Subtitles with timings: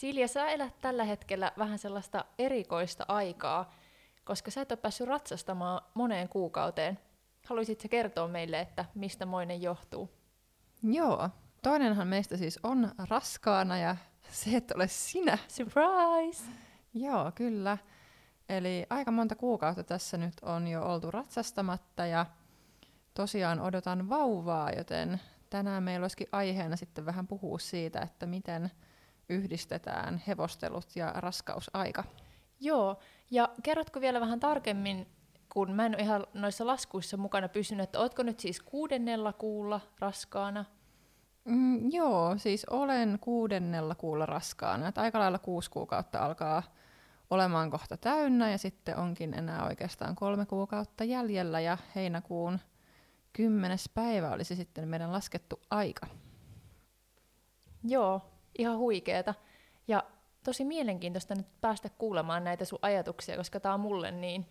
[0.00, 3.74] Silja, sä elät tällä hetkellä vähän sellaista erikoista aikaa,
[4.24, 6.98] koska sä et ole päässyt ratsastamaan moneen kuukauteen.
[7.46, 10.10] Haluaisitko kertoa meille, että mistä moinen johtuu?
[10.82, 11.30] Joo,
[11.62, 13.96] toinenhan meistä siis on raskaana ja
[14.30, 15.38] se et ole sinä.
[15.48, 16.44] Surprise!
[16.94, 17.78] Joo, kyllä.
[18.48, 22.26] Eli aika monta kuukautta tässä nyt on jo oltu ratsastamatta ja
[23.14, 28.70] tosiaan odotan vauvaa, joten tänään meillä olisikin aiheena sitten vähän puhua siitä, että miten
[29.30, 32.04] yhdistetään hevostelut ja raskausaika.
[32.60, 32.98] Joo,
[33.30, 35.06] ja kerrotko vielä vähän tarkemmin,
[35.52, 39.80] kun mä en ole ihan noissa laskuissa mukana pysynyt, että ootko nyt siis kuudennella kuulla
[39.98, 40.64] raskaana?
[41.44, 44.88] Mm, joo, siis olen kuudennella kuulla raskaana.
[44.88, 46.62] Että aika lailla kuusi kuukautta alkaa
[47.30, 52.58] olemaan kohta täynnä ja sitten onkin enää oikeastaan kolme kuukautta jäljellä ja heinäkuun
[53.32, 56.06] kymmenes päivä olisi sitten meidän laskettu aika.
[57.84, 58.22] Joo,
[58.60, 59.34] ihan huikeeta.
[59.88, 60.04] Ja
[60.44, 64.46] tosi mielenkiintoista nyt päästä kuulemaan näitä sun ajatuksia, koska tämä on mulle niin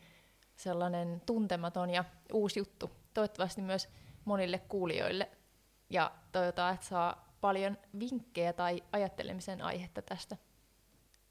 [0.56, 2.92] sellainen tuntematon ja uusi juttu.
[3.14, 3.90] Toivottavasti myös
[4.26, 5.30] monille kuulijoille.
[5.90, 10.38] Ja toivotaan, että saa paljon vinkkejä tai ajattelemisen aihetta tästä.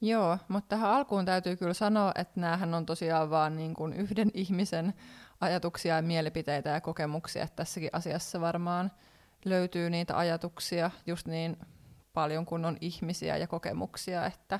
[0.01, 4.31] Joo, mutta tähän alkuun täytyy kyllä sanoa, että näähän on tosiaan vaan niin kuin yhden
[4.33, 4.93] ihmisen
[5.41, 7.43] ajatuksia ja mielipiteitä ja kokemuksia.
[7.43, 8.91] Että tässäkin asiassa varmaan
[9.45, 11.57] löytyy niitä ajatuksia just niin
[12.19, 14.59] paljon kuin on ihmisiä ja kokemuksia, että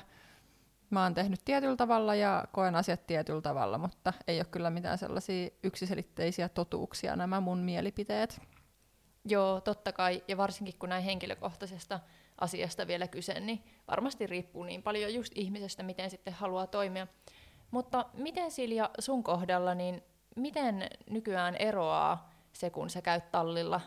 [0.90, 4.98] mä oon tehnyt tietyllä tavalla ja koen asiat tietyllä tavalla, mutta ei ole kyllä mitään
[4.98, 8.40] sellaisia yksiselitteisiä totuuksia nämä mun mielipiteet.
[9.24, 12.00] Joo, totta kai, ja varsinkin kun näin henkilökohtaisesta
[12.40, 17.06] asiasta vielä kyse, niin varmasti riippuu niin paljon just ihmisestä, miten sitten haluaa toimia.
[17.70, 20.02] Mutta miten Silja sun kohdalla, niin
[20.36, 23.80] miten nykyään eroaa se, kun sä käyt tallilla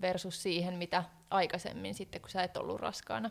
[0.00, 3.30] versus siihen, mitä aikaisemmin sitten, kun sä et ollut raskaana?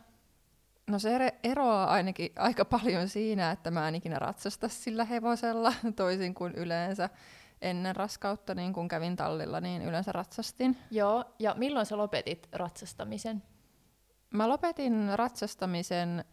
[0.90, 6.34] No se eroaa ainakin aika paljon siinä, että mä en ikinä ratsasta sillä hevosella, toisin
[6.34, 7.08] kuin yleensä
[7.62, 10.76] ennen raskautta, niin kun kävin tallilla, niin yleensä ratsastin.
[10.90, 13.42] Joo, ja milloin sä lopetit ratsastamisen?
[14.30, 16.24] Mä lopetin ratsastamisen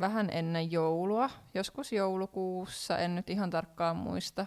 [0.00, 4.46] vähän ennen joulua, joskus joulukuussa, en nyt ihan tarkkaan muista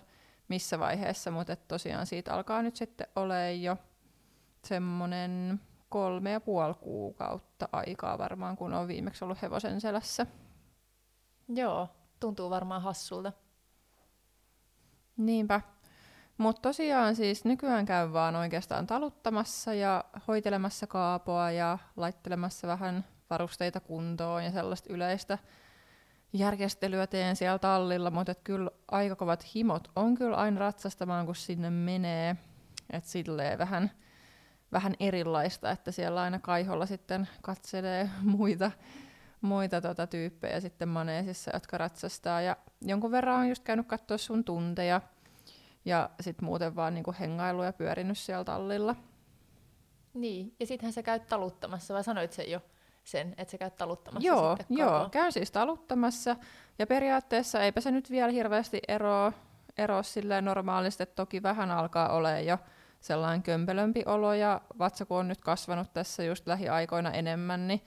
[0.49, 3.77] missä vaiheessa, mutta tosiaan siitä alkaa nyt sitten olemaan jo
[4.65, 10.25] semmoinen kolme ja puoli kuukautta aikaa varmaan, kun on viimeksi ollut hevosen selässä.
[11.47, 11.89] Joo,
[12.19, 13.33] tuntuu varmaan hassulta.
[15.17, 15.61] Niinpä.
[16.37, 23.79] Mutta tosiaan siis nykyään käyn vaan oikeastaan taluttamassa ja hoitelemassa kaapoa ja laittelemassa vähän varusteita
[23.79, 25.37] kuntoon ja sellaista yleistä
[26.33, 31.69] järjestelyä teen siellä tallilla, mutta kyllä aika kovat himot on kyllä aina ratsastamaan, kun sinne
[31.69, 32.35] menee.
[32.89, 33.91] Että silleen vähän,
[34.71, 38.71] vähän erilaista, että siellä aina kaiholla sitten katselee muita,
[39.41, 42.41] muita tota tyyppejä sitten maneesissa, jotka ratsastaa.
[42.41, 45.01] Ja jonkun verran on just käynyt katsoa sun tunteja
[45.85, 48.95] ja sitten muuten vaan niinku hengailu ja pyörinyt siellä tallilla.
[50.13, 52.61] Niin, ja sittenhän sä käyt taluttamassa, vai sanoit sen jo?
[53.03, 56.35] sen, että sä käyt taluttamassa joo, sitten Joo, käyn siis taluttamassa.
[56.79, 59.33] Ja periaatteessa eipä se nyt vielä hirveästi eroa,
[59.77, 62.57] eroa silleen normaalisti, että toki vähän alkaa olla jo
[62.99, 67.81] sellainen kömpelömpi olo, ja vatsa kun on nyt kasvanut tässä just lähiaikoina enemmän, niin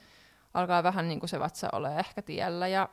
[0.54, 2.88] alkaa vähän niin kuin se vatsa ole ehkä tiellä, ja,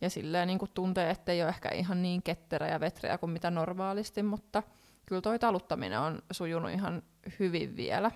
[0.00, 3.50] ja silleen niin kuin tuntee, ettei ole ehkä ihan niin ketterä ja vetreä kuin mitä
[3.50, 4.62] normaalisti, mutta
[5.06, 7.02] kyllä toi taluttaminen on sujunut ihan
[7.38, 8.10] hyvin vielä.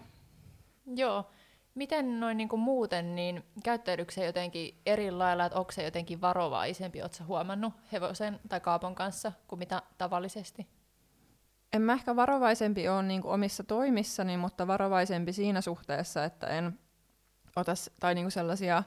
[0.96, 1.26] Joo,
[1.74, 7.24] Miten noin niin muuten, niin käyttäydytkö jotenkin eri lailla, että onko se jotenkin varovaisempi, oletko
[7.24, 10.66] huomannut hevosen tai kaapon kanssa kuin mitä tavallisesti?
[11.74, 16.78] En mä ehkä varovaisempi ole niin omissa toimissani, mutta varovaisempi siinä suhteessa, että en
[17.56, 18.82] ota tai niin sellaisia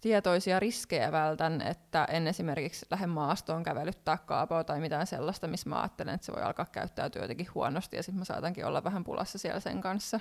[0.00, 5.80] tietoisia riskejä vältän, että en esimerkiksi lähde maastoon kävelyttää kaapoa tai mitään sellaista, missä mä
[5.80, 9.38] ajattelen, että se voi alkaa käyttäytyä jotenkin huonosti ja sitten mä saatankin olla vähän pulassa
[9.38, 10.20] siellä sen kanssa.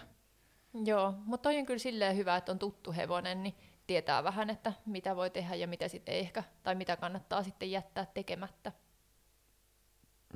[0.85, 3.55] Joo, mutta toi on kyllä silleen hyvä, että on tuttu hevonen, niin
[3.87, 7.71] tietää vähän, että mitä voi tehdä ja mitä sitten ei ehkä, tai mitä kannattaa sitten
[7.71, 8.71] jättää tekemättä.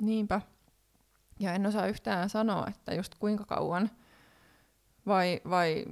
[0.00, 0.40] Niinpä.
[1.38, 3.90] Ja en osaa yhtään sanoa, että just kuinka kauan
[5.06, 5.84] Vai, vai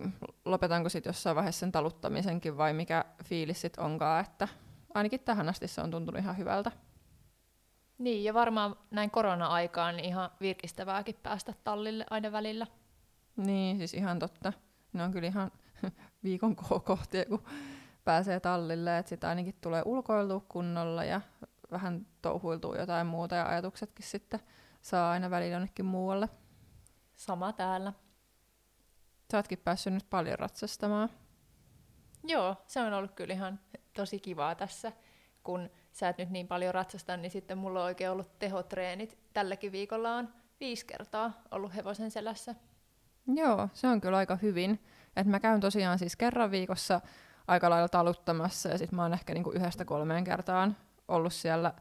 [0.44, 4.49] lopetanko sitten jossain vaiheessa sen taluttamisenkin vai mikä fiilis sitten onkaan, että
[4.94, 6.73] ainakin tähän asti se on tuntunut ihan hyvältä.
[7.99, 12.67] Niin, ja varmaan näin korona-aikaan niin ihan virkistävääkin päästä tallille aina välillä.
[13.37, 14.53] Niin, siis ihan totta.
[14.93, 15.50] Ne on kyllä ihan
[16.25, 17.44] viikon kohtia, kun
[18.05, 21.21] pääsee tallille, että sitten ainakin tulee ulkoiltua kunnolla ja
[21.71, 24.41] vähän touhuiltua jotain muuta ja ajatuksetkin sitten
[24.82, 26.29] saa aina välillä jonnekin muualle.
[27.17, 27.93] Sama täällä.
[29.32, 31.08] Sä ootkin päässyt nyt paljon ratsastamaan.
[32.25, 33.61] Joo, se on ollut kyllä ihan
[33.94, 34.93] tosi kivaa tässä,
[35.43, 39.19] kun sä et nyt niin paljon ratsasta, niin sitten mulla on oikein ollut tehotreenit.
[39.32, 40.29] Tälläkin viikolla on
[40.61, 42.55] viisi kertaa ollut hevosen selässä.
[43.26, 44.84] Joo, se on kyllä aika hyvin.
[45.17, 47.00] Et mä käyn tosiaan siis kerran viikossa
[47.46, 50.76] aika lailla taluttamassa ja sitten mä oon ehkä niinku yhdestä kolmeen kertaan
[51.08, 51.75] ollut siellä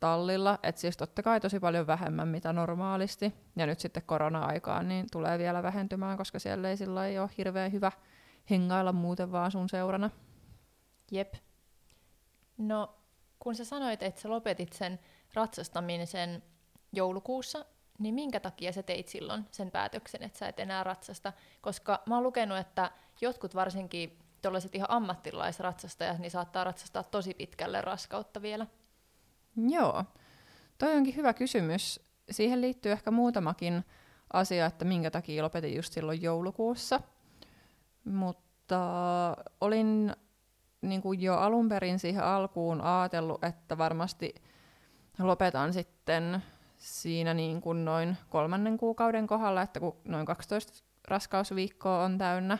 [0.00, 3.34] tallilla, että siis totta kai tosi paljon vähemmän mitä normaalisti.
[3.56, 7.92] Ja nyt sitten korona-aikaan niin tulee vielä vähentymään, koska siellä ei sillä ole hirveän hyvä
[8.50, 10.10] hengailla muuten vaan sun seurana.
[11.10, 11.34] Jep.
[12.58, 12.94] No,
[13.38, 14.98] kun sä sanoit, että sä lopetit sen
[15.34, 16.42] ratsastamisen
[16.92, 17.64] joulukuussa,
[17.98, 21.32] niin minkä takia sä teit silloin sen päätöksen, että sä et enää ratsasta?
[21.60, 22.90] Koska mä oon lukenut, että
[23.20, 28.66] jotkut varsinkin tuollaiset ihan ammattilaisratsastajat, niin saattaa ratsastaa tosi pitkälle raskautta vielä.
[29.56, 30.04] Joo,
[30.78, 32.00] toi onkin hyvä kysymys.
[32.30, 33.84] Siihen liittyy ehkä muutamakin
[34.32, 37.00] asia, että minkä takia lopetin just silloin joulukuussa.
[38.04, 38.80] Mutta
[39.60, 40.12] olin
[40.80, 44.34] niin kuin jo alun perin siihen alkuun ajatellut, että varmasti
[45.18, 46.42] lopetan sitten
[46.76, 52.58] siinä niin kuin noin kolmannen kuukauden kohdalla, että kun noin 12 raskausviikkoa on täynnä,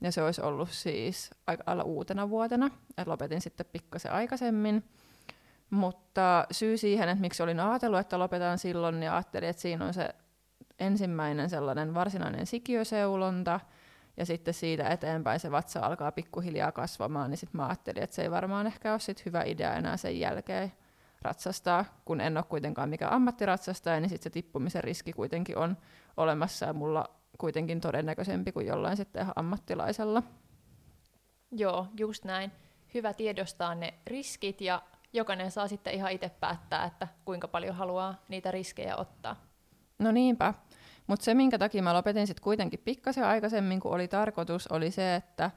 [0.00, 4.84] ja se olisi ollut siis aika lailla uutena vuotena, että lopetin sitten pikkasen aikaisemmin.
[5.70, 9.94] Mutta syy siihen, että miksi olin ajatellut, että lopetan silloin, niin ajattelin, että siinä on
[9.94, 10.14] se
[10.78, 13.60] ensimmäinen sellainen varsinainen sikiöseulonta,
[14.16, 18.22] ja sitten siitä eteenpäin se vatsa alkaa pikkuhiljaa kasvamaan, niin sitten mä ajattelin, että se
[18.22, 20.72] ei varmaan ehkä ole sit hyvä idea enää sen jälkeen
[21.22, 25.76] ratsastaa, kun en ole kuitenkaan mikään ammattiratsastaja, niin sitten se tippumisen riski kuitenkin on
[26.16, 27.04] olemassa, ja mulla
[27.38, 30.22] kuitenkin todennäköisempi kuin jollain sitten ihan ammattilaisella.
[31.50, 32.52] Joo, just näin.
[32.94, 34.82] Hyvä tiedostaa ne riskit ja
[35.16, 39.36] jokainen saa sitten ihan itse päättää, että kuinka paljon haluaa niitä riskejä ottaa.
[39.98, 40.54] No niinpä.
[41.06, 45.14] Mutta se, minkä takia mä lopetin sitten kuitenkin pikkasen aikaisemmin kuin oli tarkoitus, oli se,
[45.14, 45.50] että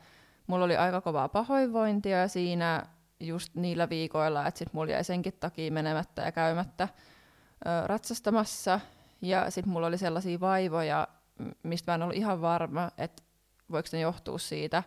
[0.48, 2.86] mulla oli aika kovaa pahoinvointia siinä
[3.20, 6.88] just niillä viikoilla, että sitten mulla jäi senkin takia menemättä ja käymättä
[7.66, 8.80] ö, ratsastamassa.
[9.22, 11.08] Ja sitten mulla oli sellaisia vaivoja,
[11.64, 13.24] mistä mä en ollut ihan varma, että
[13.72, 14.84] voiko ne johtua siitä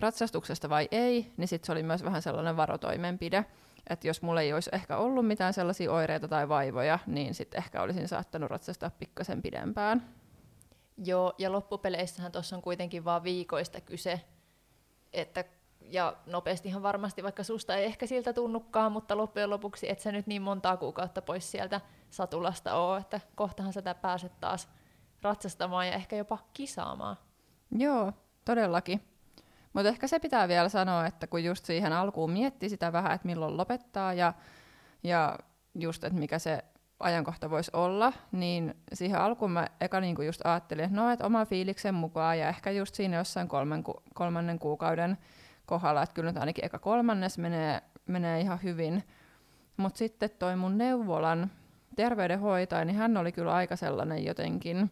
[0.00, 3.44] ratsastuksesta vai ei, niin sitten se oli myös vähän sellainen varotoimenpide,
[3.90, 7.82] että jos mulla ei olisi ehkä ollut mitään sellaisia oireita tai vaivoja, niin sitten ehkä
[7.82, 10.08] olisin saattanut ratsastaa pikkasen pidempään.
[10.96, 14.20] Joo, ja loppupeleissähän tuossa on kuitenkin vain viikoista kyse,
[15.12, 15.44] että
[15.80, 20.26] ja nopeastihan varmasti, vaikka susta ei ehkä siltä tunnukaan, mutta loppujen lopuksi et sä nyt
[20.26, 21.80] niin montaa kuukautta pois sieltä
[22.10, 24.68] satulasta oo, että kohtahan sä pääset taas
[25.22, 27.16] ratsastamaan ja ehkä jopa kisaamaan.
[27.70, 28.12] Joo,
[28.44, 29.15] todellakin.
[29.76, 33.26] Mutta ehkä se pitää vielä sanoa, että kun just siihen alkuun mietti sitä vähän, että
[33.26, 34.32] milloin lopettaa ja,
[35.02, 35.38] ja
[35.74, 36.64] just, että mikä se
[37.00, 41.44] ajankohta voisi olla, niin siihen alkuun mä eka niinku just ajattelin, että no, että oma
[41.44, 45.18] fiiliksen mukaan ja ehkä just siinä jossain kolmen, kolmannen kuukauden
[45.66, 49.02] kohdalla, että kyllä nyt ainakin eka kolmannes menee, menee ihan hyvin.
[49.76, 51.50] Mutta sitten toi mun neuvolan
[51.96, 54.90] terveydenhoitaja, niin hän oli kyllä aika sellainen jotenkin,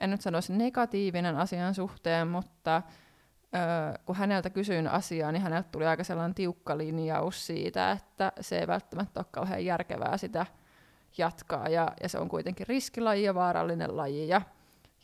[0.00, 2.82] en nyt sanoisi negatiivinen asian suhteen, mutta
[3.54, 8.58] ö, kun häneltä kysyin asiaa, niin häneltä tuli aika sellainen tiukka linjaus siitä, että se
[8.58, 10.46] ei välttämättä ole kauhean järkevää sitä
[11.18, 14.42] jatkaa, ja, ja se on kuitenkin riskilaji ja vaarallinen laji, ja,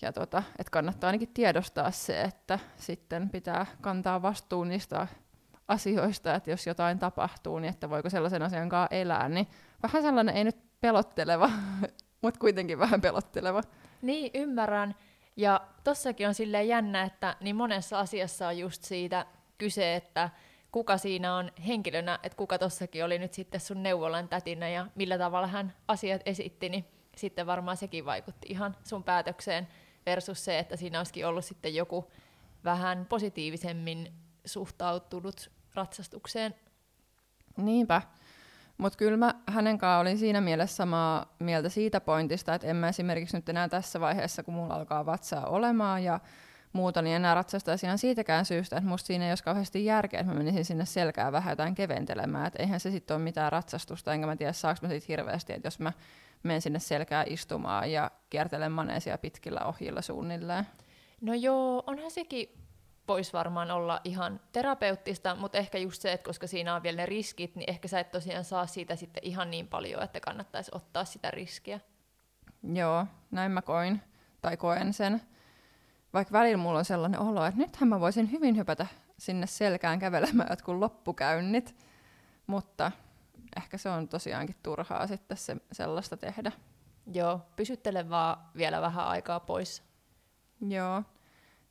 [0.03, 5.07] ja tota, että kannattaa ainakin tiedostaa se, että sitten pitää kantaa vastuun niistä
[5.69, 9.47] asioista, että jos jotain tapahtuu, niin että voiko sellaisen asian kanssa elää, niin
[9.83, 11.51] vähän sellainen ei nyt pelotteleva,
[12.23, 13.63] mutta kuitenkin vähän pelotteleva.
[14.03, 14.95] Niin, ymmärrän.
[15.37, 19.27] Ja tossakin on silleen jännä, että niin monessa asiassa on just siitä
[19.59, 20.31] kyse, että
[20.73, 25.19] kuka siinä on henkilönä, että kuka tossakin oli nyt sitten sun neuvolan tätinä ja millä
[25.19, 26.85] tavalla hän asiat esitti, niin
[27.17, 29.69] sitten varmaan sekin vaikutti ihan sun päätökseen
[30.07, 32.11] versus se, että siinä olisikin ollut sitten joku
[32.65, 34.13] vähän positiivisemmin
[34.45, 36.55] suhtautunut ratsastukseen.
[37.57, 38.03] Niinpä.
[38.79, 42.89] Mutta kyllä mä hänen kanssaan olin siinä mielessä samaa mieltä siitä pointista, että en mä
[42.89, 46.21] esimerkiksi nyt enää tässä vaiheessa, kun mulla alkaa vatsaa olemaan ja
[46.73, 50.33] muuta, niin enää ratsastaisi ihan siitäkään syystä, että musta siinä ei olisi kauheasti järkeä, että
[50.33, 52.47] mä menisin sinne selkää vähän jotain keventelemään.
[52.47, 55.67] Että eihän se sitten ole mitään ratsastusta, enkä mä tiedä saako mä siitä hirveästi, että
[55.67, 55.93] jos mä
[56.43, 60.67] menen sinne selkää istumaan ja kiertelen maneesia pitkillä ohjilla suunnilleen.
[61.21, 62.64] No joo, onhan sekin
[63.09, 67.07] voisi varmaan olla ihan terapeuttista, mutta ehkä just se, että koska siinä on vielä ne
[67.07, 71.05] riskit, niin ehkä sä et tosiaan saa siitä sitten ihan niin paljon, että kannattaisi ottaa
[71.05, 71.81] sitä riskiä.
[72.73, 74.03] Joo, näin mä koin,
[74.43, 75.21] tai koen sen.
[76.13, 78.87] Vaikka välillä mulla on sellainen olo, että nythän mä voisin hyvin hypätä
[79.19, 81.77] sinne selkään kävelemään jotkut loppukäynnit,
[82.47, 82.93] mutta
[83.57, 86.53] ehkä se on tosiaankin turhaa sitten se, sellaista tehdä.
[87.13, 89.83] Joo, pysyttele vaan vielä vähän aikaa pois.
[90.69, 91.03] Joo.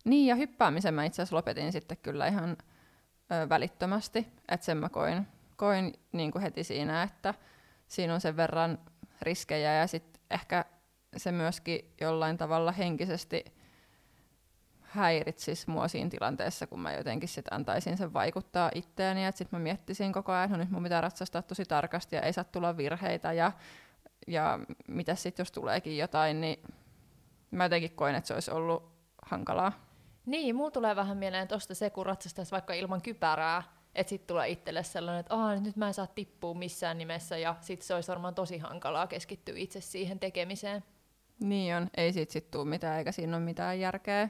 [0.03, 2.57] Niin, ja hyppäämisen mä itse asiassa lopetin sitten kyllä ihan
[3.31, 7.33] ö, välittömästi, että sen mä koin, koin niin kuin heti siinä, että
[7.87, 8.79] siinä on sen verran
[9.21, 10.65] riskejä ja sitten ehkä
[11.17, 13.45] se myöskin jollain tavalla henkisesti
[14.81, 19.63] häiritsisi mua siinä tilanteessa, kun mä jotenkin sit antaisin sen vaikuttaa itteeni, että sitten mä
[19.63, 23.33] miettisin koko ajan, no nyt mun pitää ratsastaa tosi tarkasti ja ei saa tulla virheitä
[23.33, 23.51] ja,
[24.27, 26.63] ja mitä sitten jos tuleekin jotain, niin
[27.51, 28.93] mä jotenkin koin, että se olisi ollut
[29.25, 29.82] hankalaa.
[30.25, 33.63] Niin, mulla tulee vähän mieleen tosta se, kun ratsastaisi vaikka ilman kypärää,
[33.95, 37.55] että sitten tulee itselle sellainen, että Aa, nyt mä en saa tippua missään nimessä, ja
[37.61, 40.83] sitten se olisi varmaan tosi hankalaa keskittyä itse siihen tekemiseen.
[41.39, 44.29] Niin on, ei siitä sit tuu mitään, eikä siinä ole mitään järkeä.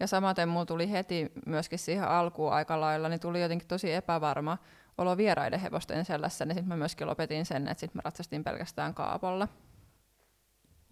[0.00, 4.58] Ja samaten mulla tuli heti myöskin siihen alkuun aika lailla, niin tuli jotenkin tosi epävarma
[4.98, 8.94] olo vieraiden hevosten sellässä, niin sitten mä myöskin lopetin sen, että sitten mä ratsastin pelkästään
[8.94, 9.48] kaapolla.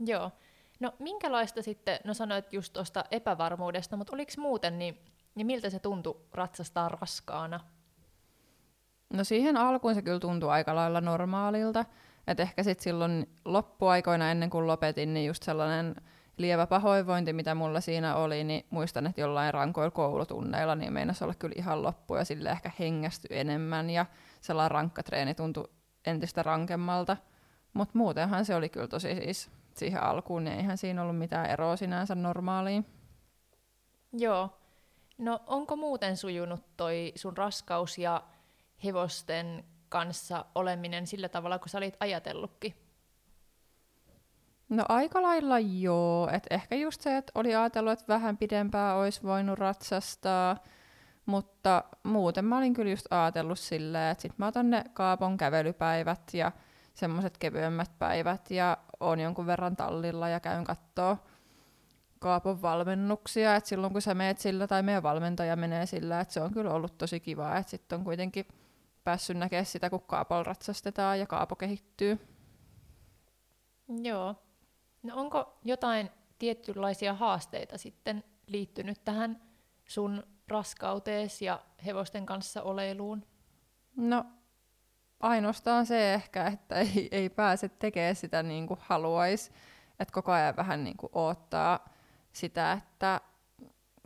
[0.07, 0.31] Joo.
[0.81, 4.99] No minkälaista sitten, no sanoit just tuosta epävarmuudesta, mutta oliko muuten, niin,
[5.35, 7.61] niin miltä se tuntui ratsastaa raskaana?
[9.13, 11.85] No siihen alkuun se kyllä tuntui aika lailla normaalilta.
[12.27, 15.95] että ehkä sitten silloin loppuaikoina ennen kuin lopetin, niin just sellainen
[16.37, 21.35] lievä pahoinvointi, mitä mulla siinä oli, niin muistan, että jollain rankoilla koulutunneilla niin meinasi olla
[21.35, 24.07] kyllä ihan loppu ja sille ehkä hengästy enemmän ja
[24.41, 25.69] sellainen rankka treeni tuntui
[26.07, 27.17] entistä rankemmalta.
[27.73, 31.77] Mutta muutenhan se oli kyllä tosi siis siihen alkuun, niin eihän siinä ollut mitään eroa
[31.77, 32.87] sinänsä normaaliin.
[34.13, 34.59] Joo.
[35.19, 38.23] No onko muuten sujunut toi sun raskaus ja
[38.85, 42.75] hevosten kanssa oleminen sillä tavalla, kun sä olit ajatellutkin?
[44.69, 46.29] No aika lailla joo.
[46.33, 50.57] Et ehkä just se, että oli ajatellut, että vähän pidempään olisi voinut ratsastaa,
[51.27, 56.35] mutta muuten mä olin kyllä just ajatellut silleen, että sit mä otan ne kaapon kävelypäivät
[56.35, 56.53] ja
[56.95, 61.19] semmoiset kevyemmät päivät ja on jonkun verran tallilla ja käyn kattoo
[62.19, 66.41] kaapon valmennuksia, että silloin kun sä meet sillä tai meidän valmentaja menee sillä, että se
[66.41, 68.47] on kyllä ollut tosi kiva, että sitten on kuitenkin
[69.05, 72.19] päässyt näkemään sitä, kun kaapol ratsastetaan ja kaapo kehittyy.
[74.03, 74.35] Joo.
[75.03, 79.43] No onko jotain tietynlaisia haasteita sitten liittynyt tähän
[79.89, 83.27] sun raskautees ja hevosten kanssa oleiluun?
[83.97, 84.25] No
[85.27, 89.51] ainoastaan se ehkä, että ei, ei pääse tekemään sitä niin kuin haluaisi.
[90.01, 91.89] Että koko ajan vähän niin kuin odottaa
[92.33, 93.21] sitä, että,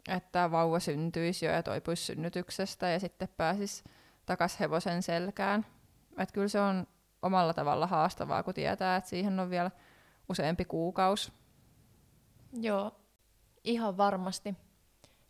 [0.09, 3.85] että vauva syntyisi jo ja toipuisi synnytyksestä ja sitten pääsisi
[4.27, 5.67] takas hevosen selkään.
[6.19, 6.87] Että kyllä se on
[7.23, 9.71] omalla tavalla haastavaa, kun tietää, että siihen on vielä
[10.29, 11.33] useampi kuukausi.
[12.53, 12.93] Joo,
[13.65, 14.55] ihan varmasti.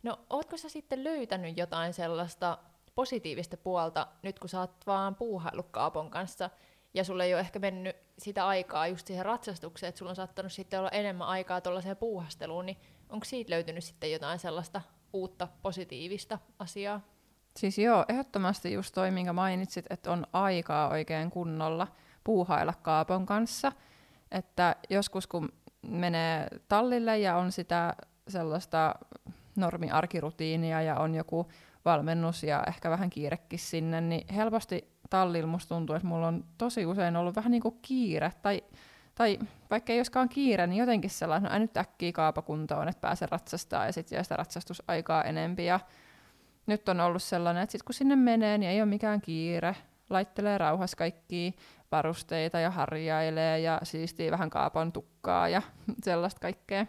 [0.03, 2.57] No, ootko sä sitten löytänyt jotain sellaista
[3.01, 6.49] positiivista puolta, nyt kun sä oot vaan puuhaillut Kaapon kanssa,
[6.93, 10.51] ja sulle ei ole ehkä mennyt sitä aikaa just siihen ratsastukseen, että sulla on saattanut
[10.51, 12.77] sitten olla enemmän aikaa tuollaiseen puuhasteluun, niin
[13.09, 14.81] onko siitä löytynyt sitten jotain sellaista
[15.13, 17.01] uutta positiivista asiaa?
[17.57, 21.87] Siis joo, ehdottomasti just toi, minkä mainitsit, että on aikaa oikein kunnolla
[22.23, 23.71] puuhailla Kaapon kanssa.
[24.31, 25.49] Että joskus kun
[25.81, 27.95] menee tallille ja on sitä
[28.27, 28.95] sellaista
[29.55, 31.47] normiarkirutiinia ja on joku
[31.85, 36.85] valmennus ja ehkä vähän kiirekin sinne, niin helposti tallilla musta tuntuu, että mulla on tosi
[36.85, 38.63] usein ollut vähän niin kuin kiire, tai,
[39.15, 43.85] tai vaikka ei joskaan kiire, niin jotenkin sellainen, no nyt äkkiä kaapakuntoon, että pääsen ratsastaa
[43.85, 45.79] ja sitten jää sitä ratsastusaikaa enempi, ja
[46.65, 49.75] nyt on ollut sellainen, että sit kun sinne menee, niin ei ole mikään kiire,
[50.09, 51.51] laittelee rauhassa kaikkia
[51.91, 55.61] varusteita ja harjailee ja siistii vähän kaapan tukkaa ja
[56.03, 56.85] sellaista kaikkea.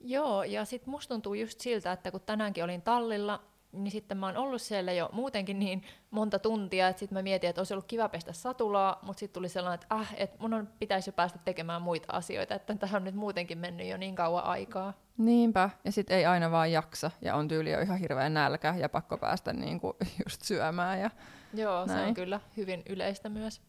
[0.00, 4.26] Joo, ja sitten musta tuntuu just siltä, että kun tänäänkin olin tallilla, niin sitten mä
[4.26, 7.86] oon ollut siellä jo muutenkin niin monta tuntia, että sitten mä mietin, että olisi ollut
[7.86, 11.38] kiva pestä satulaa, mutta sitten tuli sellainen, että äh, että mun on, pitäisi jo päästä
[11.44, 14.92] tekemään muita asioita, että tähän on nyt muutenkin mennyt jo niin kauan aikaa.
[15.18, 18.88] Niinpä, ja sitten ei aina vaan jaksa, ja on tyyli jo ihan hirveän nälkä, ja
[18.88, 21.00] pakko päästä niinku just syömään.
[21.00, 21.10] Ja
[21.54, 21.98] Joo, näin.
[21.98, 23.62] se on kyllä hyvin yleistä myös.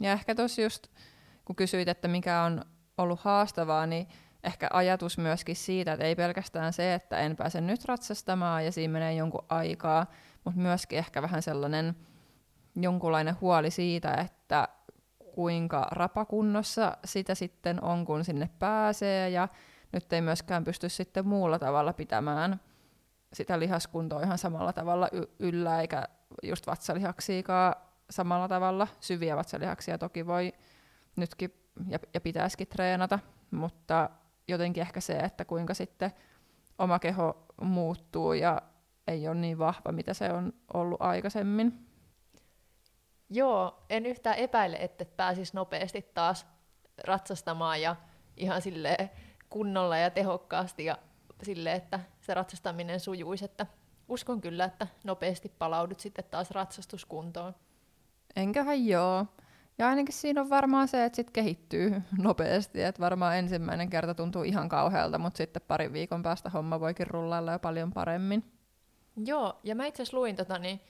[0.00, 0.86] Ja ehkä tuossa just,
[1.44, 2.64] kun kysyit, että mikä on
[2.98, 4.08] ollut haastavaa, niin
[4.44, 8.92] ehkä ajatus myöskin siitä, että ei pelkästään se, että en pääse nyt ratsastamaan ja siinä
[8.92, 10.06] menee jonkun aikaa,
[10.44, 11.96] mutta myöskin ehkä vähän sellainen
[12.76, 14.68] jonkunlainen huoli siitä, että
[15.34, 19.48] kuinka rapakunnossa sitä sitten on, kun sinne pääsee ja
[19.92, 22.60] nyt ei myöskään pysty sitten muulla tavalla pitämään
[23.32, 26.08] sitä lihaskuntoa ihan samalla tavalla y- yllä, eikä
[26.42, 27.74] just vatsalihaksiakaan
[28.10, 28.88] samalla tavalla.
[29.00, 30.52] Syviä vatsalihaksia toki voi
[31.16, 31.54] nytkin
[31.88, 33.18] ja, ja pitäisikin treenata,
[33.50, 34.10] mutta
[34.48, 36.12] jotenkin ehkä se, että kuinka sitten
[36.78, 38.62] oma keho muuttuu ja
[39.06, 41.88] ei ole niin vahva, mitä se on ollut aikaisemmin.
[43.30, 46.46] Joo, en yhtään epäile, että pääsis nopeasti taas
[47.04, 47.96] ratsastamaan ja
[48.36, 49.10] ihan sille
[49.50, 50.98] kunnolla ja tehokkaasti ja
[51.42, 53.66] sille, että se ratsastaminen sujuisi, että
[54.08, 57.54] uskon kyllä, että nopeasti palaudut sitten taas ratsastuskuntoon.
[58.36, 59.26] Enköhän joo.
[59.78, 64.42] Ja ainakin siinä on varmaan se, että sit kehittyy nopeasti, että varmaan ensimmäinen kerta tuntuu
[64.42, 68.44] ihan kauhealta, mutta sitten parin viikon päästä homma voikin rullailla jo paljon paremmin.
[69.24, 70.80] Joo, ja mä itse asiassa luin tota, niin,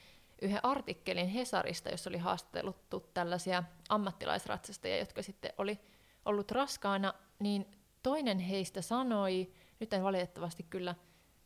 [0.42, 5.80] yhden artikkelin Hesarista, jossa oli haastatteluttu tällaisia ammattilaisratsastajia, jotka sitten oli
[6.24, 7.66] ollut raskaana, niin
[8.02, 10.94] toinen heistä sanoi, nyt en valitettavasti kyllä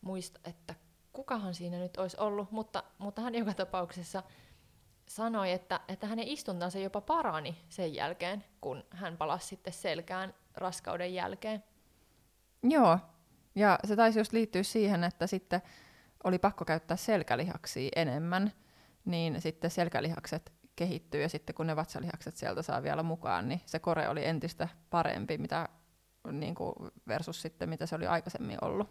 [0.01, 0.75] muista, että
[1.13, 4.23] kukahan siinä nyt olisi ollut, mutta, mutta hän joka tapauksessa
[5.09, 11.15] sanoi, että, että hänen istuntansa jopa parani sen jälkeen, kun hän palasi sitten selkään raskauden
[11.15, 11.65] jälkeen.
[12.63, 12.99] Joo,
[13.55, 15.63] ja se taisi just liittyä siihen, että sitten
[16.25, 18.53] oli pakko käyttää selkälihaksia enemmän,
[19.05, 23.79] niin sitten selkälihakset kehittyy ja sitten kun ne vatsalihakset sieltä saa vielä mukaan, niin se
[23.79, 25.69] kore oli entistä parempi mitä,
[26.33, 26.75] niin kuin
[27.09, 28.89] versus sitten mitä se oli aikaisemmin ollut.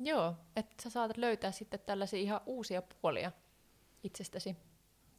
[0.00, 3.32] Joo, että sä saatat löytää sitten tällaisia ihan uusia puolia
[4.02, 4.56] itsestäsi.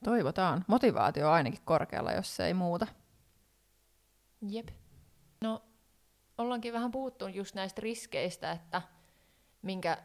[0.03, 0.65] Toivotaan.
[0.67, 2.88] Motivaatio on ainakin korkealla, jos se ei muuta.
[4.50, 4.69] Jep.
[5.41, 5.63] No,
[6.38, 8.81] ollaankin vähän puhuttu just näistä riskeistä, että
[9.62, 9.98] minkä,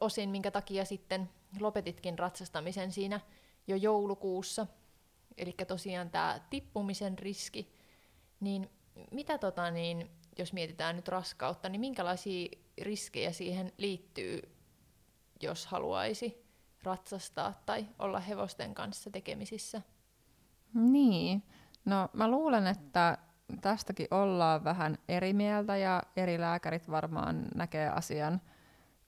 [0.00, 3.20] osin minkä takia sitten lopetitkin ratsastamisen siinä
[3.66, 4.66] jo joulukuussa.
[5.36, 7.72] Eli tosiaan tämä tippumisen riski.
[8.40, 8.70] Niin
[9.10, 12.48] mitä tota niin, jos mietitään nyt raskautta, niin minkälaisia
[12.82, 14.42] riskejä siihen liittyy,
[15.42, 16.47] jos haluaisi
[16.82, 19.82] ratsastaa tai olla hevosten kanssa tekemisissä?
[20.74, 21.42] Niin,
[21.84, 23.18] no mä luulen, että
[23.60, 28.40] tästäkin ollaan vähän eri mieltä ja eri lääkärit varmaan näkee asian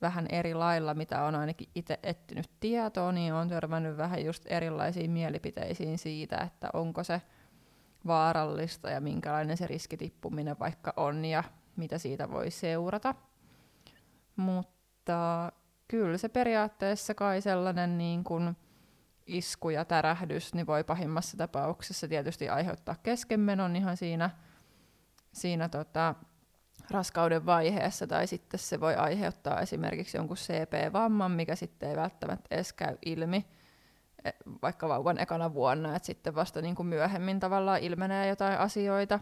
[0.01, 5.11] vähän eri lailla, mitä on ainakin itse etsinyt tietoa, niin on törmännyt vähän just erilaisiin
[5.11, 7.21] mielipiteisiin siitä, että onko se
[8.07, 11.43] vaarallista ja minkälainen se riskitippuminen vaikka on ja
[11.75, 13.15] mitä siitä voi seurata.
[14.35, 15.51] Mutta
[15.91, 18.57] kyllä se periaatteessa kai sellainen niin kuin
[19.27, 24.29] isku ja tärähdys niin voi pahimmassa tapauksessa tietysti aiheuttaa keskenmenon ihan siinä,
[25.33, 26.15] siinä tota,
[26.91, 32.73] raskauden vaiheessa, tai sitten se voi aiheuttaa esimerkiksi jonkun CP-vamman, mikä sitten ei välttämättä edes
[32.73, 33.45] käy ilmi
[34.25, 39.19] e, vaikka vauvan ekana vuonna, että sitten vasta niin kuin myöhemmin tavallaan ilmenee jotain asioita,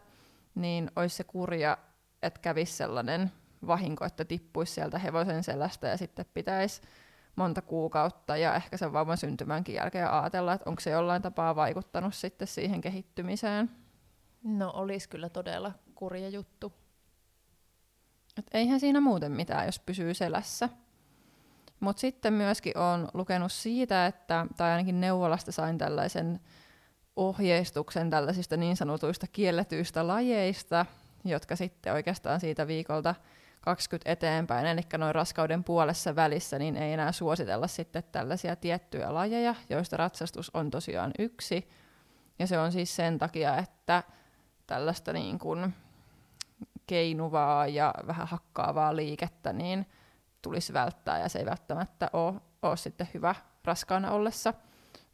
[0.55, 1.77] niin olisi se kurja,
[2.21, 3.31] että kävisi sellainen
[3.67, 6.81] vahinko, että tippuisi sieltä hevosen selästä ja sitten pitäisi
[7.35, 12.15] monta kuukautta ja ehkä sen vauvan syntymänkin jälkeen ajatella, että onko se jollain tapaa vaikuttanut
[12.15, 13.71] sitten siihen kehittymiseen.
[14.43, 16.73] No olisi kyllä todella kurja juttu.
[18.37, 20.69] Et eihän siinä muuten mitään, jos pysyy selässä.
[21.79, 26.39] Mutta sitten myöskin on lukenut siitä, että, tai ainakin neuvolasta sain tällaisen
[27.15, 30.85] ohjeistuksen tällaisista niin sanotuista kielletyistä lajeista,
[31.25, 33.15] jotka sitten oikeastaan siitä viikolta
[33.61, 39.55] 20 eteenpäin, eli noin raskauden puolessa välissä, niin ei enää suositella sitten tällaisia tiettyjä lajeja,
[39.69, 41.69] joista ratsastus on tosiaan yksi.
[42.39, 44.03] Ja se on siis sen takia, että
[44.67, 45.73] tällaista niin kuin
[46.87, 49.85] keinuvaa ja vähän hakkaavaa liikettä niin
[50.41, 54.53] tulisi välttää, ja se ei välttämättä ole, ole sitten hyvä raskaana ollessa.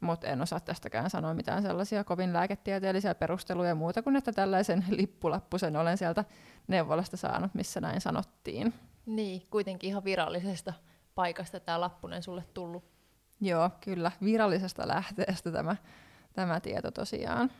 [0.00, 5.76] Mutta en osaa tästäkään sanoa mitään sellaisia kovin lääketieteellisiä perusteluja muuta kuin, että tällaisen lippulappusen
[5.76, 6.24] olen sieltä
[6.68, 8.74] neuvolasta saanut, missä näin sanottiin.
[9.06, 10.72] Niin, kuitenkin ihan virallisesta
[11.14, 12.84] paikasta tämä lappunen sulle tullut.
[13.40, 15.76] Joo, kyllä, virallisesta lähteestä tämä,
[16.32, 17.50] tämä tieto tosiaan.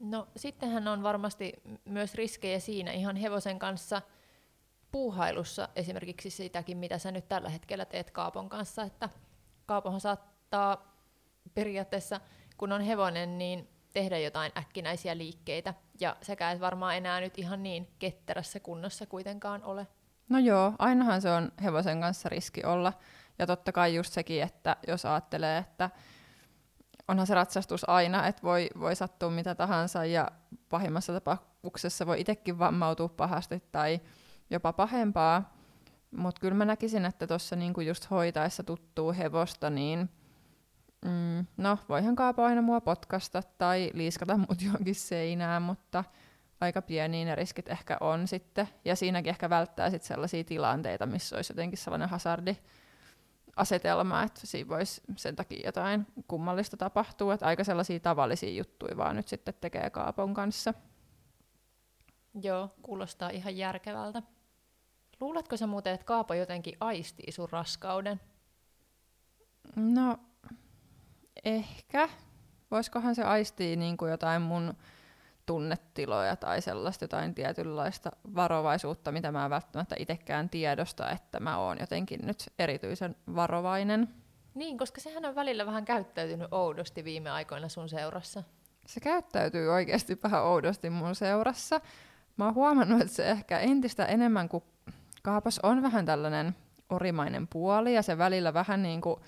[0.00, 1.52] No sittenhän on varmasti
[1.84, 4.02] myös riskejä siinä ihan hevosen kanssa
[4.92, 9.08] puuhailussa, esimerkiksi sitäkin, mitä sä nyt tällä hetkellä teet Kaapon kanssa, että
[9.66, 10.93] Kaapohan saattaa
[11.54, 12.20] periaatteessa,
[12.56, 17.62] kun on hevonen, niin tehdä jotain äkkinäisiä liikkeitä, ja sekä et varmaan enää nyt ihan
[17.62, 19.86] niin ketterässä kunnossa kuitenkaan ole.
[20.28, 22.92] No joo, ainahan se on hevosen kanssa riski olla,
[23.38, 25.90] ja totta kai just sekin, että jos ajattelee, että
[27.08, 30.30] onhan se ratsastus aina, että voi, voi sattua mitä tahansa ja
[30.68, 34.00] pahimmassa tapauksessa voi itsekin vammautua pahasti tai
[34.50, 35.54] jopa pahempaa.
[36.10, 40.10] Mutta kyllä mä näkisin, että tuossa niinku just hoitaessa tuttuu hevosta, niin
[41.04, 46.04] mm, no voihan Kaapo aina mua potkasta tai liiskata mut johonkin seinään, mutta
[46.60, 48.68] aika pieniä ne riskit ehkä on sitten.
[48.84, 52.56] Ja siinäkin ehkä välttää sitten sellaisia tilanteita, missä olisi jotenkin sellainen hazardi
[53.56, 57.34] asetelma, että siinä voisi sen takia jotain kummallista tapahtua.
[57.34, 60.74] Että aika sellaisia tavallisia juttuja vaan nyt sitten tekee kaapon kanssa.
[62.42, 64.22] Joo, kuulostaa ihan järkevältä.
[65.20, 68.20] Luuletko sä muuten, että Kaapo jotenkin aistii sun raskauden?
[69.76, 70.18] No,
[71.44, 72.08] ehkä.
[72.70, 74.74] Voisikohan se aistii niin kuin jotain mun
[75.46, 81.78] tunnetiloja tai sellaista jotain tietynlaista varovaisuutta, mitä mä en välttämättä itsekään tiedosta, että mä oon
[81.80, 84.08] jotenkin nyt erityisen varovainen.
[84.54, 88.42] Niin, koska sehän on välillä vähän käyttäytynyt oudosti viime aikoina sun seurassa.
[88.86, 91.80] Se käyttäytyy oikeasti vähän oudosti mun seurassa.
[92.36, 94.62] Mä oon huomannut, että se ehkä entistä enemmän, kun
[95.22, 96.56] Kaapas on vähän tällainen
[96.90, 99.20] orimainen puoli ja se välillä vähän niin kuin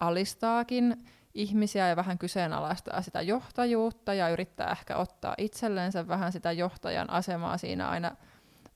[0.00, 1.04] alistaakin
[1.38, 7.58] ihmisiä ja vähän kyseenalaistaa sitä johtajuutta ja yrittää ehkä ottaa itsellensä vähän sitä johtajan asemaa
[7.58, 8.16] siinä aina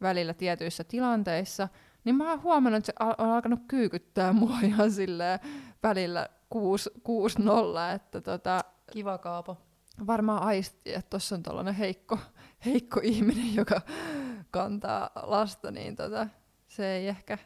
[0.03, 1.69] välillä tietyissä tilanteissa,
[2.05, 5.41] niin mä oon huomannut, että se on alkanut kyykyttää mua ihan silleen
[5.83, 6.59] välillä 6-0,
[7.95, 9.59] että tota, Kiva Kaapo.
[10.07, 12.19] varmaan aisti, että tuossa on tällainen heikko,
[12.65, 13.81] heikko ihminen, joka
[14.51, 16.27] kantaa lasta, niin tota,
[16.69, 17.39] se ei ehkä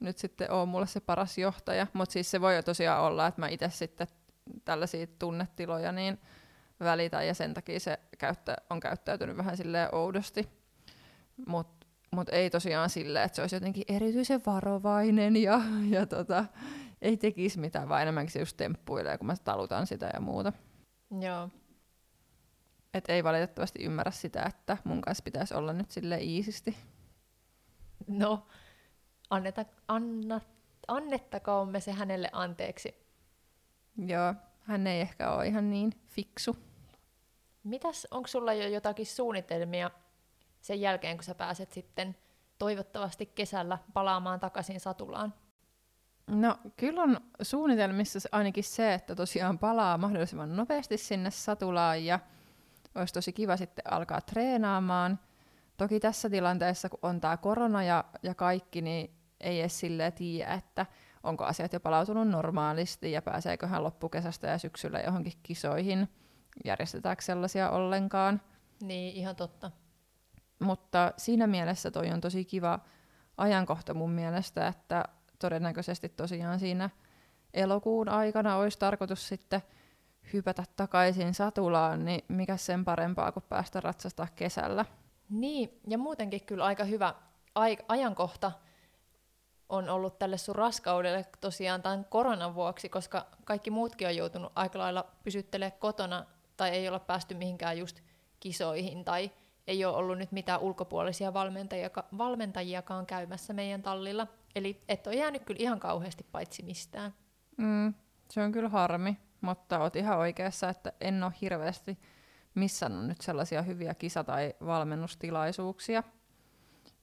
[0.00, 3.40] nyt sitten ole mulle se paras johtaja, mutta siis se voi jo tosiaan olla, että
[3.40, 4.06] mä itse sitten
[4.64, 6.20] tällaisia tunnetiloja niin
[6.80, 10.48] välitä ja sen takia se käyttä, on käyttäytynyt vähän silleen oudosti.
[11.46, 16.44] Mutta mut ei tosiaan silleen, että se olisi jotenkin erityisen varovainen ja, ja tota,
[17.02, 20.52] ei tekisi mitään, vaan enemmänkin se just temppuilee, kun mä talutan sitä ja muuta.
[21.20, 21.48] Joo.
[22.94, 26.76] Et ei valitettavasti ymmärrä sitä, että mun kanssa pitäisi olla nyt sille iisisti.
[28.06, 28.46] No,
[29.30, 30.40] anneta, anna,
[30.88, 32.99] annettakoon se hänelle anteeksi.
[33.96, 36.56] Joo, hän ei ehkä ole ihan niin fiksu.
[37.64, 39.90] Mitäs, onko sulla jo jotakin suunnitelmia
[40.60, 42.16] sen jälkeen, kun sä pääset sitten
[42.58, 45.34] toivottavasti kesällä palaamaan takaisin Satulaan?
[46.26, 52.20] No kyllä on suunnitelmissa ainakin se, että tosiaan palaa mahdollisimman nopeasti sinne Satulaan ja
[52.94, 55.18] olisi tosi kiva sitten alkaa treenaamaan.
[55.76, 60.54] Toki tässä tilanteessa, kun on tämä korona ja, ja kaikki, niin ei edes silleen tiedä,
[60.54, 60.86] että
[61.22, 66.08] onko asiat jo palautunut normaalisti ja pääseekö hän loppukesästä ja syksyllä johonkin kisoihin,
[66.64, 68.40] järjestetäänkö sellaisia ollenkaan.
[68.82, 69.70] Niin, ihan totta.
[70.58, 72.78] Mutta siinä mielessä toi on tosi kiva
[73.36, 75.04] ajankohta mun mielestä, että
[75.38, 76.90] todennäköisesti tosiaan siinä
[77.54, 79.62] elokuun aikana olisi tarkoitus sitten
[80.32, 84.84] hypätä takaisin satulaan, niin mikä sen parempaa kuin päästä ratsastaa kesällä.
[85.30, 87.14] Niin, ja muutenkin kyllä aika hyvä
[87.54, 88.52] ai- ajankohta
[89.70, 94.78] on ollut tälle sun raskaudelle tosiaan tämän koronan vuoksi, koska kaikki muutkin on joutunut aika
[94.78, 96.24] lailla pysyttelemään kotona
[96.56, 98.00] tai ei olla päästy mihinkään just
[98.40, 99.30] kisoihin tai
[99.66, 101.32] ei ole ollut nyt mitään ulkopuolisia
[102.18, 104.26] valmentajiakaan käymässä meidän tallilla.
[104.54, 107.14] Eli et ole jäänyt kyllä ihan kauheasti paitsi mistään.
[107.56, 107.94] Mm,
[108.30, 111.98] se on kyllä harmi, mutta oot ihan oikeassa, että en ole hirveästi
[112.54, 116.02] missannut nyt sellaisia hyviä kisa- tai valmennustilaisuuksia.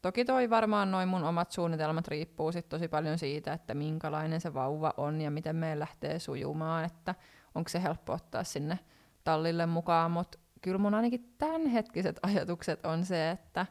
[0.07, 4.53] Toki toi varmaan noin mun omat suunnitelmat riippuu sit tosi paljon siitä, että minkälainen se
[4.53, 7.15] vauva on ja miten meidän lähtee sujumaan, että
[7.55, 8.79] onko se helppo ottaa sinne
[9.23, 13.65] tallille mukaan, mutta kyllä mun ainakin tämänhetkiset ajatukset on se, että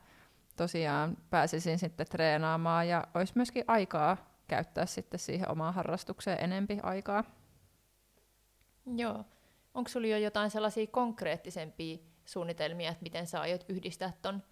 [0.56, 4.16] tosiaan pääsisin sitten treenaamaan ja olisi myöskin aikaa
[4.48, 7.24] käyttää sitten siihen omaan harrastukseen enempi aikaa.
[8.96, 9.24] Joo.
[9.74, 14.42] Onko sulla jo jotain sellaisia konkreettisempia suunnitelmia, että miten sä aiot yhdistää ton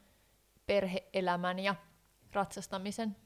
[0.66, 1.74] perheelämän ja
[2.33, 3.16] ratsastamisen?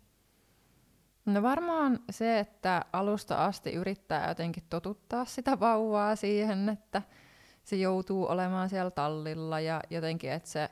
[1.27, 7.03] No varmaan se, että alusta asti yrittää jotenkin totuttaa sitä vauvaa siihen, että
[7.65, 10.71] se joutuu olemaan siellä tallilla ja jotenkin, että se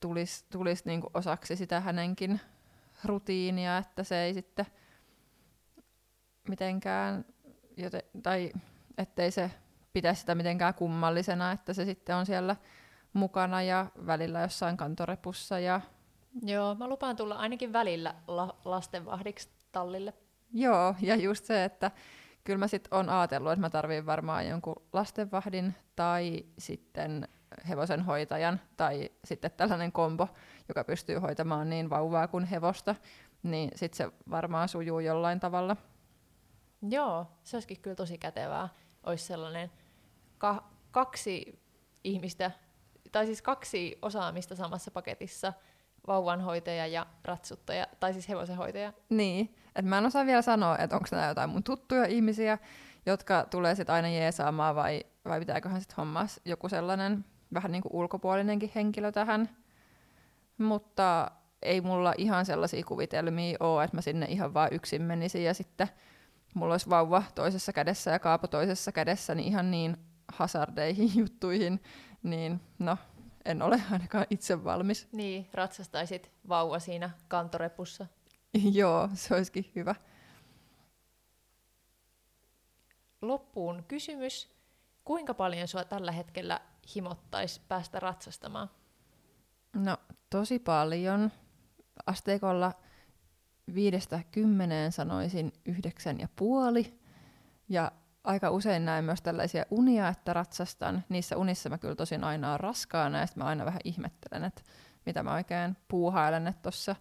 [0.00, 2.40] tulisi, tulisi niinku osaksi sitä hänenkin
[3.04, 4.66] rutiinia, että se ei sitten
[6.48, 7.24] mitenkään,
[7.76, 8.52] joten, tai
[8.98, 9.50] ettei se
[9.92, 12.56] pidä sitä mitenkään kummallisena, että se sitten on siellä
[13.12, 15.58] mukana ja välillä jossain kantorepussa.
[15.58, 15.80] Ja...
[16.42, 20.14] Joo, mä lupaan tulla ainakin välillä la- lastenvahdiksi tallille.
[20.52, 21.90] Joo, ja just se, että
[22.44, 27.28] kyllä mä sitten on ajatellut, että mä tarviin varmaan jonkun lastenvahdin tai sitten
[27.68, 30.28] hevosen hoitajan tai sitten tällainen kombo,
[30.68, 32.94] joka pystyy hoitamaan niin vauvaa kuin hevosta,
[33.42, 35.76] niin sitten se varmaan sujuu jollain tavalla.
[36.90, 38.68] Joo, se olisikin kyllä tosi kätevää.
[39.06, 39.70] Olisi sellainen
[40.38, 41.62] ka- kaksi
[42.04, 42.50] ihmistä,
[43.12, 45.52] tai siis kaksi osaamista samassa paketissa,
[46.06, 48.92] vauvanhoitaja ja ratsuttaja, tai siis hevosenhoitaja.
[49.08, 52.58] Niin, että mä en osaa vielä sanoa, että onko nämä jotain mun tuttuja ihmisiä,
[53.06, 57.92] jotka tulee sitten aina jeesaamaan, vai, vai pitääköhän sitten hommaa joku sellainen vähän niin kuin
[57.92, 59.48] ulkopuolinenkin henkilö tähän.
[60.58, 61.30] mutta
[61.62, 65.88] ei mulla ihan sellaisia kuvitelmia ole, että mä sinne ihan vaan yksin menisin ja sitten
[66.54, 69.96] mulla olisi vauva toisessa kädessä ja kaapo toisessa kädessä, niin ihan niin
[70.32, 71.82] hazardeihin juttuihin,
[72.22, 72.98] niin no,
[73.44, 75.08] en ole ainakaan itse valmis.
[75.12, 78.06] Niin, ratsastaisit vauva siinä kantorepussa.
[78.72, 79.94] Joo, se olisikin hyvä.
[83.22, 84.52] Loppuun kysymys.
[85.04, 86.60] Kuinka paljon sua tällä hetkellä
[86.94, 88.70] himottaisi päästä ratsastamaan?
[89.76, 89.96] No,
[90.30, 91.32] tosi paljon.
[92.06, 92.72] Asteikolla
[93.74, 97.00] viidestä kymmeneen sanoisin yhdeksän ja puoli.
[97.68, 97.92] Ja
[98.24, 101.04] aika usein näen myös tällaisia unia, että ratsastan.
[101.08, 104.62] Niissä unissa mä kyllä tosin aina on raskaana ja mä aina vähän ihmettelen, että
[105.06, 106.46] mitä mä oikein puuhailen.
[106.46, 106.96] Että tuossa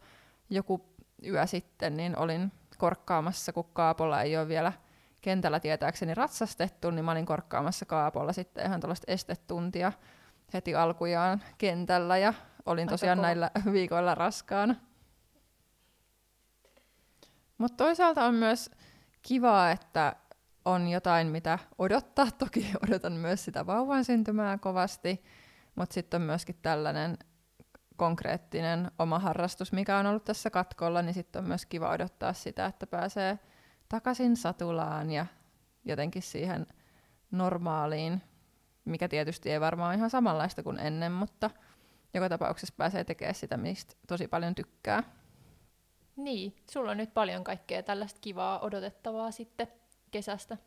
[0.50, 4.74] joku yö sitten niin olin korkkaamassa, kun Kaapolla ei ole vielä
[5.22, 9.92] kentällä tietääkseni ratsastettu, niin mä olin korkkaamassa Kaapolla sitten ihan tällaista estetuntia
[10.54, 12.34] heti alkujaan kentällä ja
[12.66, 13.28] olin Aika tosiaan kova.
[13.28, 14.76] näillä viikoilla raskaana.
[17.58, 18.72] Mutta toisaalta on myös
[19.22, 20.16] kivaa, että
[20.66, 22.32] on jotain, mitä odottaa.
[22.38, 25.24] Toki odotan myös sitä vauvan syntymää kovasti,
[25.76, 27.18] mutta sitten on myöskin tällainen
[27.98, 32.66] konkreettinen oma harrastus, mikä on ollut tässä katkolla, niin sitten on myös kiva odottaa sitä,
[32.66, 33.40] että pääsee
[33.90, 35.26] takaisin satulaan ja
[35.86, 36.68] jotenkin siihen
[37.32, 38.22] normaaliin,
[38.86, 41.50] mikä tietysti ei varmaan ihan samanlaista kuin ennen, mutta
[42.14, 45.04] joka tapauksessa pääsee tekemään sitä, mistä tosi paljon tykkää.
[46.16, 49.68] Niin, sulla on nyt paljon kaikkea tällaista kivaa odotettavaa sitten
[50.12, 50.58] kesästä.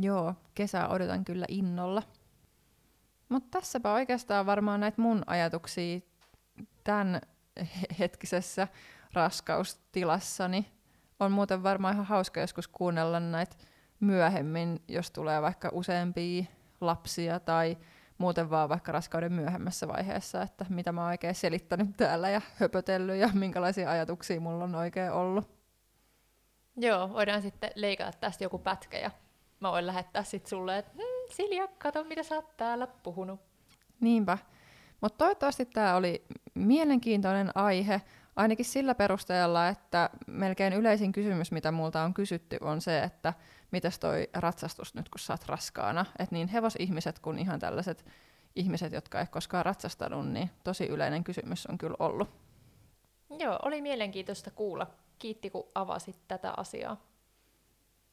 [0.00, 2.02] Joo, kesää odotan kyllä innolla.
[3.28, 6.00] Mutta tässäpä oikeastaan varmaan näitä mun ajatuksia
[6.84, 7.20] tämän
[7.98, 8.68] hetkisessä
[9.12, 10.66] raskaustilassani.
[11.20, 13.56] On muuten varmaan ihan hauska joskus kuunnella näitä
[14.00, 16.44] myöhemmin, jos tulee vaikka useampia
[16.80, 17.76] lapsia tai
[18.18, 23.16] muuten vaan vaikka raskauden myöhemmässä vaiheessa, että mitä mä oon oikein selittänyt täällä ja höpötellyt
[23.16, 25.55] ja minkälaisia ajatuksia mulla on oikein ollut.
[26.76, 29.10] Joo, voidaan sitten leikata tästä joku pätkä ja
[29.60, 33.40] mä voin lähettää sitten sulle, että mmm, Silja, kato mitä sä oot täällä puhunut.
[34.00, 34.38] Niinpä.
[35.00, 38.02] Mutta toivottavasti tämä oli mielenkiintoinen aihe,
[38.36, 43.34] ainakin sillä perusteella, että melkein yleisin kysymys, mitä multa on kysytty, on se, että
[43.70, 46.06] mitäs toi ratsastus nyt, kun sä oot raskaana.
[46.18, 48.04] Että niin hevosihmiset kuin ihan tällaiset
[48.56, 52.28] ihmiset, jotka ei koskaan ratsastanut, niin tosi yleinen kysymys on kyllä ollut.
[53.38, 54.86] Joo, oli mielenkiintoista kuulla.
[55.18, 56.96] Kiitti, kun avasit tätä asiaa.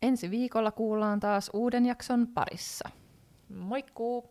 [0.01, 2.89] Ensi viikolla kuullaan taas uuden jakson parissa.
[3.49, 4.27] Moikkuu!